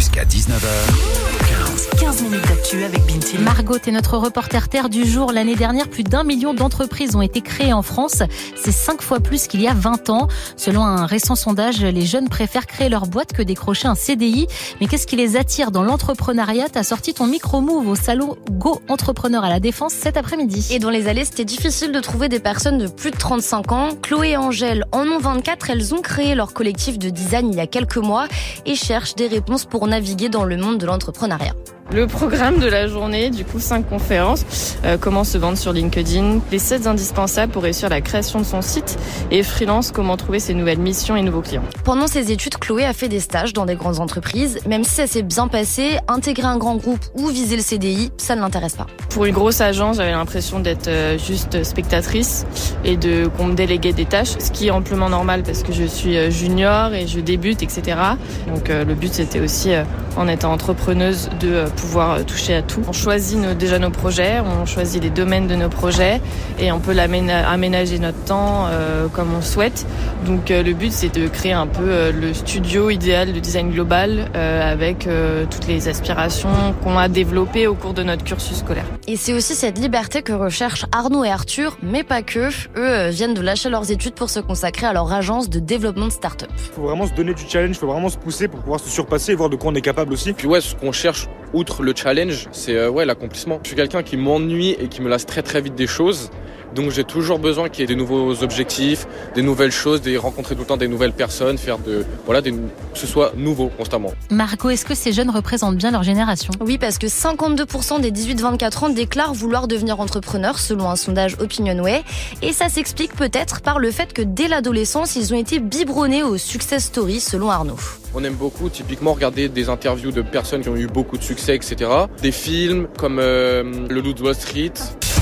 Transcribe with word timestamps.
Jusqu'à 0.00 0.24
19h. 0.24 1.39
15 1.86 2.22
minutes 2.22 2.46
d'actu 2.48 2.84
avec 2.84 3.06
Binti. 3.06 3.38
Margot 3.38 3.76
est 3.76 3.90
notre 3.90 4.16
reporter 4.16 4.68
terre 4.68 4.88
du 4.88 5.06
jour. 5.06 5.32
L'année 5.32 5.54
dernière, 5.54 5.88
plus 5.88 6.02
d'un 6.02 6.24
million 6.24 6.52
d'entreprises 6.52 7.16
ont 7.16 7.22
été 7.22 7.40
créées 7.40 7.72
en 7.72 7.82
France. 7.82 8.22
C'est 8.56 8.72
cinq 8.72 9.02
fois 9.02 9.20
plus 9.20 9.46
qu'il 9.46 9.62
y 9.62 9.68
a 9.68 9.72
20 9.72 10.10
ans. 10.10 10.28
Selon 10.56 10.84
un 10.84 11.06
récent 11.06 11.36
sondage, 11.36 11.82
les 11.82 12.04
jeunes 12.04 12.28
préfèrent 12.28 12.66
créer 12.66 12.88
leur 12.88 13.06
boîte 13.06 13.32
que 13.32 13.42
décrocher 13.42 13.88
un 13.88 13.94
CDI. 13.94 14.46
Mais 14.80 14.88
qu'est-ce 14.88 15.06
qui 15.06 15.16
les 15.16 15.36
attire 15.36 15.70
dans 15.70 15.82
l'entrepreneuriat? 15.82 16.68
T'as 16.68 16.82
sorti 16.82 17.14
ton 17.14 17.26
micro-move 17.26 17.88
au 17.88 17.94
salon 17.94 18.36
Go 18.50 18.82
Entrepreneur 18.88 19.44
à 19.44 19.48
la 19.48 19.60
Défense 19.60 19.94
cet 19.94 20.16
après-midi. 20.16 20.68
Et 20.70 20.80
dans 20.80 20.90
les 20.90 21.08
allées, 21.08 21.24
c'était 21.24 21.44
difficile 21.44 21.92
de 21.92 22.00
trouver 22.00 22.28
des 22.28 22.40
personnes 22.40 22.78
de 22.78 22.88
plus 22.88 23.10
de 23.10 23.16
35 23.16 23.72
ans. 23.72 23.88
Chloé 24.02 24.30
et 24.30 24.36
Angèle 24.36 24.84
en 24.92 25.06
ont 25.06 25.18
24. 25.18 25.70
Elles 25.70 25.94
ont 25.94 26.02
créé 26.02 26.34
leur 26.34 26.52
collectif 26.52 26.98
de 26.98 27.10
design 27.10 27.50
il 27.52 27.56
y 27.56 27.60
a 27.60 27.66
quelques 27.66 27.96
mois 27.96 28.26
et 28.66 28.74
cherchent 28.74 29.14
des 29.14 29.28
réponses 29.28 29.64
pour 29.64 29.86
naviguer 29.86 30.28
dans 30.28 30.44
le 30.44 30.56
monde 30.56 30.78
de 30.78 30.86
l'entrepreneuriat. 30.86 31.54
Le 31.92 32.06
programme 32.06 32.60
de 32.60 32.68
la 32.68 32.86
journée, 32.86 33.30
du 33.30 33.44
coup, 33.44 33.58
cinq 33.58 33.88
conférences. 33.88 34.76
Euh, 34.84 34.96
comment 34.96 35.24
se 35.24 35.36
vendre 35.38 35.58
sur 35.58 35.72
LinkedIn, 35.72 36.38
les 36.52 36.60
7 36.60 36.86
indispensables 36.86 37.52
pour 37.52 37.64
réussir 37.64 37.88
la 37.88 38.00
création 38.00 38.38
de 38.38 38.44
son 38.44 38.62
site 38.62 38.96
et 39.32 39.42
freelance, 39.42 39.90
comment 39.90 40.16
trouver 40.16 40.38
ses 40.38 40.54
nouvelles 40.54 40.78
missions 40.78 41.16
et 41.16 41.22
nouveaux 41.22 41.40
clients. 41.40 41.64
Pendant 41.82 42.06
ses 42.06 42.30
études, 42.30 42.56
Chloé 42.70 42.84
a 42.84 42.92
fait 42.92 43.08
des 43.08 43.18
stages 43.18 43.52
dans 43.52 43.66
des 43.66 43.74
grandes 43.74 43.98
entreprises. 43.98 44.60
Même 44.64 44.84
si 44.84 44.94
ça 44.94 45.08
s'est 45.08 45.24
bien 45.24 45.48
passé, 45.48 45.98
intégrer 46.06 46.46
un 46.46 46.56
grand 46.56 46.76
groupe 46.76 47.04
ou 47.16 47.26
viser 47.26 47.56
le 47.56 47.62
CDI, 47.62 48.12
ça 48.16 48.36
ne 48.36 48.40
l'intéresse 48.40 48.74
pas. 48.74 48.86
Pour 49.08 49.24
une 49.24 49.34
grosse 49.34 49.60
agence, 49.60 49.96
j'avais 49.96 50.12
l'impression 50.12 50.60
d'être 50.60 50.86
euh, 50.86 51.18
juste 51.18 51.64
spectatrice 51.64 52.46
et 52.84 52.96
de 52.96 53.26
qu'on 53.26 53.46
me 53.46 53.54
déléguait 53.54 53.92
des 53.92 54.04
tâches, 54.04 54.38
ce 54.38 54.52
qui 54.52 54.68
est 54.68 54.70
amplement 54.70 55.08
normal 55.08 55.42
parce 55.42 55.64
que 55.64 55.72
je 55.72 55.82
suis 55.82 56.16
euh, 56.16 56.30
junior 56.30 56.94
et 56.94 57.08
je 57.08 57.18
débute, 57.18 57.64
etc. 57.64 57.98
Donc 58.46 58.68
le 58.68 58.94
but 58.94 59.12
c'était 59.14 59.40
aussi, 59.40 59.72
en 60.16 60.28
étant 60.28 60.52
entrepreneuse, 60.52 61.28
de 61.40 61.64
pouvoir 61.76 62.10
euh, 62.10 62.22
toucher 62.22 62.54
à 62.54 62.62
tout. 62.62 62.82
On 62.88 62.92
choisit 62.92 63.38
nos, 63.38 63.54
déjà 63.54 63.78
nos 63.78 63.90
projets, 63.90 64.40
on 64.40 64.66
choisit 64.66 65.02
les 65.02 65.10
domaines 65.10 65.46
de 65.46 65.54
nos 65.54 65.68
projets 65.68 66.20
et 66.58 66.72
on 66.72 66.80
peut 66.80 66.96
aménager 66.98 67.98
notre 67.98 68.22
temps 68.24 68.66
euh, 68.68 69.08
comme 69.08 69.32
on 69.34 69.42
souhaite. 69.42 69.86
Donc 70.26 70.50
euh, 70.50 70.62
le 70.62 70.72
but 70.72 70.92
c'est 70.92 71.14
de 71.14 71.28
créer 71.28 71.52
un 71.52 71.66
peu 71.66 72.10
le 72.10 72.34
studio 72.34 72.59
idéal 72.90 73.32
de 73.32 73.40
design 73.40 73.70
global 73.70 74.30
avec 74.34 75.08
toutes 75.50 75.66
les 75.66 75.88
aspirations 75.88 76.74
qu'on 76.82 76.96
a 76.96 77.08
développées 77.08 77.66
au 77.66 77.74
cours 77.74 77.94
de 77.94 78.02
notre 78.02 78.24
cursus 78.24 78.58
scolaire. 78.58 78.84
Et 79.06 79.16
c'est 79.16 79.32
aussi 79.32 79.54
cette 79.54 79.78
liberté 79.78 80.22
que 80.22 80.32
recherchent 80.32 80.86
Arnaud 80.92 81.24
et 81.24 81.30
Arthur, 81.30 81.78
mais 81.82 82.04
pas 82.04 82.22
que. 82.22 82.48
Eux 82.76 83.08
viennent 83.10 83.34
de 83.34 83.40
lâcher 83.40 83.70
leurs 83.70 83.90
études 83.90 84.14
pour 84.14 84.30
se 84.30 84.40
consacrer 84.40 84.86
à 84.86 84.92
leur 84.92 85.12
agence 85.12 85.48
de 85.50 85.58
développement 85.58 86.06
de 86.06 86.12
start-up. 86.12 86.50
Il 86.54 86.74
faut 86.74 86.82
vraiment 86.82 87.06
se 87.06 87.14
donner 87.14 87.34
du 87.34 87.42
challenge, 87.48 87.70
il 87.70 87.78
faut 87.78 87.86
vraiment 87.86 88.08
se 88.08 88.18
pousser 88.18 88.48
pour 88.48 88.60
pouvoir 88.60 88.80
se 88.80 88.88
surpasser 88.88 89.32
et 89.32 89.34
voir 89.34 89.50
de 89.50 89.56
quoi 89.56 89.72
on 89.72 89.74
est 89.74 89.80
capable 89.80 90.12
aussi. 90.12 90.32
Puis 90.32 90.46
ouais, 90.46 90.60
ce 90.60 90.74
qu'on 90.74 90.92
cherche 90.92 91.28
outre 91.52 91.82
le 91.82 91.94
challenge, 91.94 92.48
c'est 92.52 92.76
euh, 92.76 92.90
ouais 92.90 93.04
l'accomplissement. 93.04 93.58
Je 93.62 93.68
suis 93.68 93.76
quelqu'un 93.76 94.02
qui 94.02 94.16
m'ennuie 94.16 94.76
et 94.78 94.88
qui 94.88 95.02
me 95.02 95.08
lasse 95.08 95.26
très 95.26 95.42
très 95.42 95.60
vite 95.60 95.74
des 95.74 95.86
choses. 95.86 96.30
Donc 96.74 96.90
j'ai 96.90 97.04
toujours 97.04 97.38
besoin 97.38 97.68
qu'il 97.68 97.80
y 97.80 97.84
ait 97.84 97.86
des 97.86 97.96
nouveaux 97.96 98.42
objectifs, 98.42 99.06
des 99.34 99.42
nouvelles 99.42 99.72
choses, 99.72 100.02
de 100.02 100.16
rencontrer 100.16 100.54
tout 100.54 100.62
le 100.62 100.66
temps 100.66 100.76
des 100.76 100.88
nouvelles 100.88 101.12
personnes, 101.12 101.58
faire 101.58 101.78
de 101.78 102.04
voilà 102.24 102.40
des, 102.40 102.52
que 102.52 102.58
ce 102.94 103.06
soit 103.06 103.32
nouveau 103.36 103.68
constamment. 103.68 104.12
Marco, 104.30 104.70
est-ce 104.70 104.84
que 104.84 104.94
ces 104.94 105.12
jeunes 105.12 105.30
représentent 105.30 105.76
bien 105.76 105.90
leur 105.90 106.02
génération? 106.02 106.52
Oui, 106.60 106.78
parce 106.78 106.98
que 106.98 107.06
52% 107.06 108.00
des 108.00 108.10
18-24 108.10 108.84
ans 108.84 108.88
déclarent 108.88 109.34
vouloir 109.34 109.68
devenir 109.68 110.00
entrepreneurs 110.00 110.58
selon 110.58 110.88
un 110.88 110.96
sondage 110.96 111.36
Opinionway. 111.40 112.02
Et 112.42 112.52
ça 112.52 112.68
s'explique 112.68 113.14
peut-être 113.14 113.60
par 113.60 113.78
le 113.78 113.90
fait 113.90 114.12
que 114.12 114.22
dès 114.22 114.48
l'adolescence, 114.48 115.16
ils 115.16 115.34
ont 115.34 115.38
été 115.38 115.58
biberonnés 115.58 116.22
aux 116.22 116.38
success 116.38 116.84
stories 116.84 117.20
selon 117.20 117.50
Arnaud. 117.50 117.78
On 118.14 118.24
aime 118.24 118.34
beaucoup 118.34 118.68
typiquement 118.68 119.12
regarder 119.12 119.48
des 119.48 119.68
interviews 119.68 120.10
de 120.10 120.22
personnes 120.22 120.62
qui 120.62 120.68
ont 120.68 120.76
eu 120.76 120.86
beaucoup 120.86 121.16
de 121.16 121.22
succès, 121.22 121.54
etc. 121.54 121.90
Des 122.22 122.32
films 122.32 122.88
comme 122.98 123.18
euh, 123.20 123.62
Le 123.88 124.00
Loup 124.00 124.14
de 124.14 124.22
Wall 124.22 124.34
Street. 124.34 124.72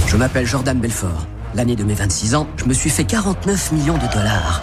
Je 0.07 0.17
m'appelle 0.17 0.47
Jordan 0.47 0.79
Belfort. 0.79 1.27
L'année 1.55 1.77
de 1.77 1.85
mes 1.85 1.95
26 1.95 2.35
ans, 2.35 2.47
je 2.57 2.65
me 2.67 2.75
suis 2.75 2.91
fait 2.91 3.05
49 3.05 3.73
millions 3.73 3.97
de 3.97 4.13
dollars. 4.13 4.61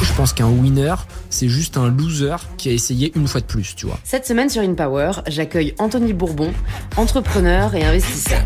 Je 0.00 0.12
pense 0.14 0.32
qu'un 0.32 0.46
winner, 0.48 0.94
c'est 1.28 1.48
juste 1.48 1.76
un 1.76 1.88
loser 1.88 2.36
qui 2.56 2.68
a 2.68 2.72
essayé 2.72 3.12
une 3.16 3.26
fois 3.26 3.40
de 3.40 3.46
plus, 3.46 3.74
tu 3.74 3.86
vois. 3.86 3.98
Cette 4.04 4.26
semaine 4.26 4.48
sur 4.48 4.62
InPower, 4.62 5.10
j'accueille 5.26 5.74
Anthony 5.78 6.12
Bourbon, 6.12 6.52
entrepreneur 6.96 7.74
et 7.74 7.84
investisseur. 7.84 8.40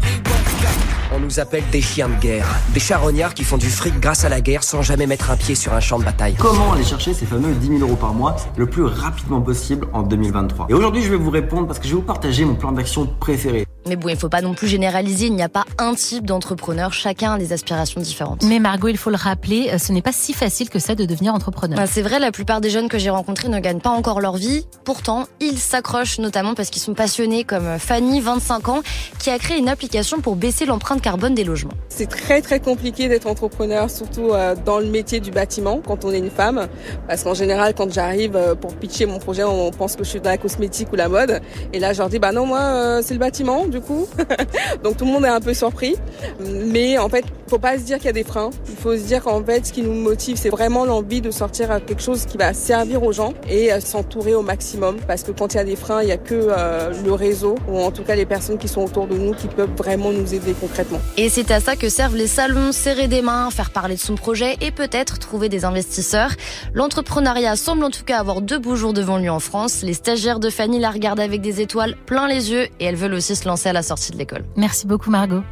On 1.14 1.20
nous 1.20 1.38
appelle 1.38 1.62
des 1.70 1.80
chiens 1.82 2.08
de 2.08 2.20
guerre, 2.20 2.46
des 2.72 2.80
charognards 2.80 3.34
qui 3.34 3.44
font 3.44 3.58
du 3.58 3.68
fric 3.68 4.00
grâce 4.00 4.24
à 4.24 4.28
la 4.28 4.40
guerre 4.40 4.64
sans 4.64 4.82
jamais 4.82 5.06
mettre 5.06 5.30
un 5.30 5.36
pied 5.36 5.54
sur 5.54 5.72
un 5.74 5.80
champ 5.80 5.98
de 5.98 6.04
bataille. 6.04 6.34
Comment 6.38 6.72
aller 6.72 6.82
chercher 6.82 7.14
ces 7.14 7.26
fameux 7.26 7.52
10 7.52 7.68
000 7.68 7.80
euros 7.80 7.94
par 7.96 8.14
mois 8.14 8.34
le 8.56 8.66
plus 8.66 8.82
rapidement 8.84 9.40
possible 9.40 9.86
en 9.92 10.02
2023 10.02 10.66
Et 10.70 10.74
aujourd'hui, 10.74 11.02
je 11.02 11.10
vais 11.10 11.16
vous 11.16 11.30
répondre 11.30 11.68
parce 11.68 11.78
que 11.78 11.84
je 11.84 11.90
vais 11.90 11.96
vous 11.96 12.02
partager 12.02 12.44
mon 12.44 12.54
plan 12.54 12.72
d'action 12.72 13.06
préféré. 13.20 13.64
Mais 13.86 13.96
bon, 13.96 14.08
il 14.08 14.16
faut 14.16 14.30
pas 14.30 14.40
non 14.40 14.54
plus 14.54 14.66
généraliser, 14.66 15.26
il 15.26 15.34
n'y 15.34 15.42
a 15.42 15.48
pas 15.50 15.64
un 15.78 15.94
type 15.94 16.24
d'entrepreneur, 16.24 16.92
chacun 16.92 17.34
a 17.34 17.38
des 17.38 17.52
aspirations 17.52 18.00
différentes. 18.00 18.42
Mais 18.42 18.58
Margot, 18.58 18.88
il 18.88 18.96
faut 18.96 19.10
le 19.10 19.16
rappeler, 19.16 19.70
euh, 19.72 19.78
ce 19.78 19.92
n'est 19.92 20.00
pas 20.00 20.12
si 20.12 20.32
facile 20.32 20.70
que 20.70 20.78
ça 20.78 20.94
de 20.94 21.04
devenir 21.04 21.34
entrepreneur. 21.34 21.76
Bah, 21.76 21.86
c'est 21.86 22.00
vrai, 22.00 22.18
la 22.18 22.32
plupart 22.32 22.62
des 22.62 22.70
jeunes 22.70 22.88
que 22.88 22.98
j'ai 22.98 23.10
rencontrés 23.10 23.48
ne 23.48 23.60
gagnent 23.60 23.80
pas 23.80 23.90
encore 23.90 24.22
leur 24.22 24.36
vie. 24.36 24.66
Pourtant, 24.84 25.26
ils 25.40 25.58
s'accrochent 25.58 26.18
notamment 26.18 26.54
parce 26.54 26.70
qu'ils 26.70 26.80
sont 26.80 26.94
passionnés 26.94 27.44
comme 27.44 27.78
Fanny, 27.78 28.20
25 28.20 28.68
ans, 28.68 28.82
qui 29.18 29.28
a 29.28 29.38
créé 29.38 29.58
une 29.58 29.68
application 29.68 30.20
pour 30.20 30.36
baisser 30.36 30.64
l'empreinte 30.64 31.02
carbone 31.02 31.34
des 31.34 31.44
logements. 31.44 31.74
C'est 31.90 32.08
très 32.08 32.40
très 32.40 32.60
compliqué 32.60 33.08
d'être 33.08 33.26
entrepreneur, 33.26 33.90
surtout 33.90 34.30
euh, 34.30 34.54
dans 34.64 34.78
le 34.78 34.86
métier 34.86 35.20
du 35.20 35.30
bâtiment 35.30 35.82
quand 35.86 36.06
on 36.06 36.12
est 36.12 36.18
une 36.18 36.30
femme. 36.30 36.68
Parce 37.06 37.22
qu'en 37.22 37.34
général, 37.34 37.74
quand 37.74 37.92
j'arrive 37.92 38.34
euh, 38.34 38.54
pour 38.54 38.74
pitcher 38.74 39.04
mon 39.04 39.18
projet, 39.18 39.44
on 39.44 39.70
pense 39.70 39.96
que 39.96 40.04
je 40.04 40.08
suis 40.08 40.20
dans 40.20 40.30
la 40.30 40.38
cosmétique 40.38 40.90
ou 40.92 40.96
la 40.96 41.10
mode. 41.10 41.40
Et 41.74 41.78
là, 41.78 41.92
je 41.92 41.98
leur 41.98 42.08
dis, 42.08 42.18
bah 42.18 42.32
non, 42.32 42.46
moi, 42.46 43.02
c'est 43.02 43.12
le 43.12 43.20
bâtiment 43.20 43.66
du 43.74 43.80
coup. 43.80 44.06
Donc 44.84 44.96
tout 44.96 45.04
le 45.04 45.10
monde 45.10 45.24
est 45.24 45.28
un 45.28 45.40
peu 45.40 45.52
surpris. 45.52 45.96
Mais 46.40 46.96
en 46.98 47.08
fait, 47.08 47.24
faut 47.48 47.58
pas 47.58 47.76
se 47.78 47.82
dire 47.82 47.96
qu'il 47.96 48.06
y 48.06 48.10
a 48.10 48.12
des 48.12 48.24
freins. 48.24 48.50
Il 48.68 48.76
faut 48.76 48.96
se 48.96 49.02
dire 49.02 49.22
qu'en 49.22 49.44
fait, 49.44 49.66
ce 49.66 49.72
qui 49.72 49.82
nous 49.82 49.92
motive, 49.92 50.36
c'est 50.36 50.48
vraiment 50.48 50.84
l'envie 50.84 51.20
de 51.20 51.30
sortir 51.30 51.70
à 51.70 51.80
quelque 51.80 52.02
chose 52.02 52.24
qui 52.24 52.38
va 52.38 52.54
servir 52.54 53.02
aux 53.02 53.12
gens 53.12 53.34
et 53.48 53.68
s'entourer 53.80 54.34
au 54.34 54.42
maximum. 54.42 54.96
Parce 55.06 55.22
que 55.22 55.32
quand 55.32 55.54
il 55.54 55.56
y 55.56 55.60
a 55.60 55.64
des 55.64 55.76
freins, 55.76 56.02
il 56.02 56.08
y 56.08 56.12
a 56.12 56.16
que 56.16 56.34
euh, 56.34 56.92
le 57.04 57.12
réseau 57.12 57.56
ou 57.68 57.78
en 57.78 57.90
tout 57.90 58.02
cas 58.02 58.14
les 58.14 58.26
personnes 58.26 58.58
qui 58.58 58.68
sont 58.68 58.82
autour 58.82 59.06
de 59.06 59.16
nous 59.16 59.34
qui 59.34 59.48
peuvent 59.48 59.74
vraiment 59.76 60.12
nous 60.12 60.34
aider 60.34 60.54
concrètement. 60.58 61.00
Et 61.16 61.28
c'est 61.28 61.50
à 61.50 61.60
ça 61.60 61.76
que 61.76 61.88
servent 61.88 62.16
les 62.16 62.26
salons, 62.26 62.72
serrer 62.72 63.08
des 63.08 63.22
mains, 63.22 63.50
faire 63.50 63.70
parler 63.70 63.96
de 63.96 64.00
son 64.00 64.14
projet 64.14 64.56
et 64.60 64.70
peut-être 64.70 65.18
trouver 65.18 65.48
des 65.48 65.64
investisseurs. 65.64 66.30
L'entrepreneuriat 66.72 67.56
semble 67.56 67.84
en 67.84 67.90
tout 67.90 68.04
cas 68.04 68.18
avoir 68.18 68.40
deux 68.40 68.58
beaux 68.58 68.76
jours 68.76 68.92
devant 68.92 69.18
lui 69.18 69.28
en 69.28 69.40
France. 69.40 69.82
Les 69.82 69.94
stagiaires 69.94 70.40
de 70.40 70.50
Fanny 70.50 70.78
la 70.78 70.90
regardent 70.90 71.20
avec 71.20 71.40
des 71.40 71.60
étoiles 71.60 71.96
plein 72.06 72.28
les 72.28 72.50
yeux 72.50 72.64
et 72.80 72.84
elles 72.84 72.96
veulent 72.96 73.14
aussi 73.14 73.36
se 73.36 73.46
lancer 73.46 73.63
à 73.68 73.72
la 73.72 73.82
sortie 73.82 74.12
de 74.12 74.18
l'école. 74.18 74.44
Merci 74.56 74.86
beaucoup 74.86 75.10
Margot. 75.10 75.42